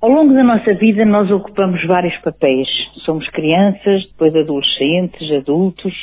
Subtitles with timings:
[0.00, 2.68] Ao longo da nossa vida, nós ocupamos vários papéis.
[3.06, 5.94] Somos crianças, depois adolescentes, adultos,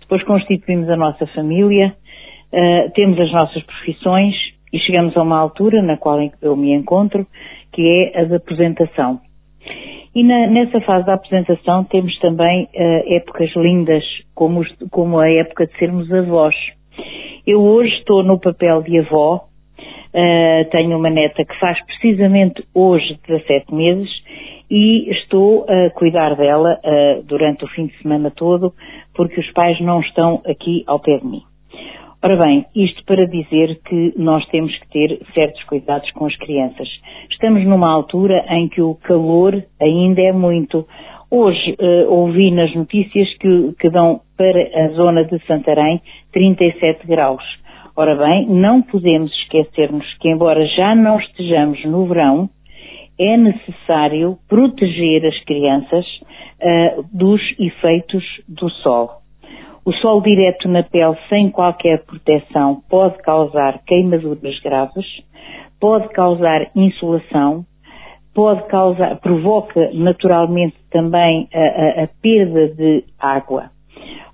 [0.00, 1.94] depois constituímos a nossa família,
[2.52, 4.34] uh, temos as nossas profissões
[4.72, 7.24] e chegamos a uma altura na qual eu me encontro,
[7.72, 9.20] que é a da aposentação.
[10.12, 14.02] E na, nessa fase da apresentação temos também uh, épocas lindas,
[14.34, 16.54] como, como, a época de sermos avós.
[17.46, 19.44] Eu hoje estou no papel de avó,
[20.16, 24.08] uh, tenho uma neta que faz precisamente hoje 17 meses
[24.70, 28.72] e estou a cuidar dela uh, durante o fim de semana todo,
[29.14, 31.42] porque os pais não estão aqui ao pé de mim.
[32.22, 36.88] Ora bem, isto para dizer que nós temos que ter certos cuidados com as crianças.
[37.30, 40.86] Estamos numa altura em que o calor ainda é muito.
[41.30, 46.00] Hoje uh, ouvi nas notícias que, que dão para a zona de Santarém
[46.32, 47.44] 37 graus.
[47.98, 52.50] Ora bem, não podemos esquecermos que, embora já não estejamos no verão,
[53.18, 59.22] é necessário proteger as crianças uh, dos efeitos do sol.
[59.82, 65.06] O sol direto na pele sem qualquer proteção pode causar queimaduras graves,
[65.80, 67.64] pode causar insolação,
[68.34, 73.70] pode causar, provoca naturalmente também a, a, a perda de água.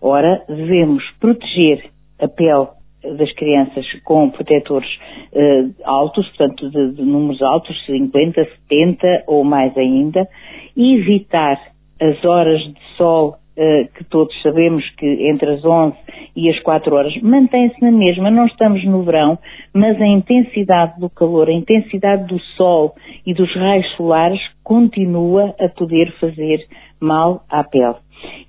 [0.00, 1.84] Ora, devemos proteger
[2.20, 4.89] a pele das crianças com protetores
[5.33, 10.27] uh, altos, portanto de, de, números altos, 50, 70 ou mais ainda,
[10.77, 11.61] e evitar
[12.00, 15.95] as horas de sol eh, que todos sabemos que entre as 11
[16.34, 18.30] e as 4 horas mantém-se na mesma.
[18.30, 19.39] Não estamos no verão,
[19.75, 22.95] mas a intensidade do calor, a intensidade do sol
[23.27, 26.67] e dos raios solares continua a poder fazer
[26.98, 27.97] mal à pele.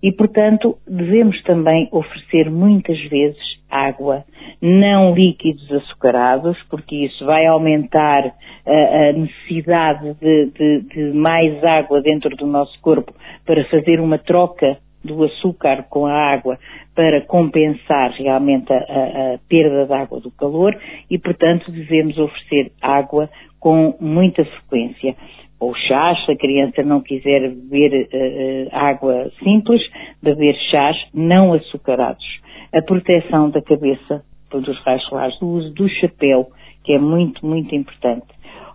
[0.02, 4.24] E, portanto, devemos também oferecer muitas vezes água,
[4.62, 8.34] não líquidos açucarados, porque isso vai aumentar
[8.66, 13.14] a, a necessidade de, de, de mais água dentro do nosso corpo
[13.46, 16.58] para fazer uma troca do açúcar com a água
[16.96, 20.78] para compensar realmente a, a, a perda de água do calor
[21.10, 23.30] e, portanto, devemos oferecer água
[23.60, 25.16] com muita frequência.
[25.60, 29.82] Ou chás, se a criança não quiser beber uh, água simples,
[30.22, 32.26] beber chás não açucarados.
[32.74, 36.48] A proteção da cabeça dos raios solares, do uso do chapéu,
[36.84, 38.28] que é muito, muito importante.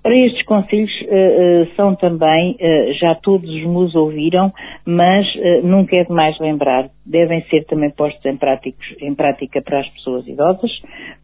[0.05, 4.53] Ora, estes conselhos uh, uh, são também, uh, já todos nos ouviram,
[4.87, 5.27] mas
[5.63, 10.27] nunca é demais lembrar, devem ser também postos em, práticos, em prática para as pessoas
[10.27, 10.71] idosas,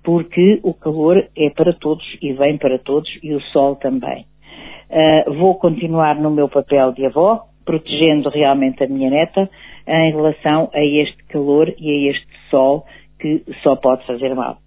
[0.02, 4.26] porque o calor é para todos e vem para todos e o sol também.
[5.38, 9.48] vou continuar no meu papel de avó, protegendo realmente a minha neta
[9.86, 12.84] em relação a este calor e a este sol
[13.18, 14.58] que só pode fazer mal.